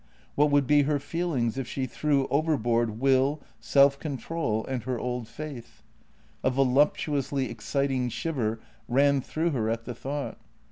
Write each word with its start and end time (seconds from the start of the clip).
—what 0.35 0.49
would 0.49 0.65
be 0.65 0.81
her 0.81 0.97
feelings 0.97 1.59
if 1.59 1.67
she 1.67 1.85
threw 1.85 2.25
overboard 2.29 2.99
will, 2.99 3.39
self 3.59 3.99
control, 3.99 4.65
and 4.65 4.81
her 4.81 4.97
old 4.97 5.27
faith? 5.27 5.83
A 6.43 6.49
voluptuously 6.49 7.51
exciting 7.51 8.09
shiver 8.09 8.59
ran 8.87 9.21
through 9.21 9.51
her 9.51 9.69
at 9.69 9.85
the 9.85 9.93
thought. 9.93 10.39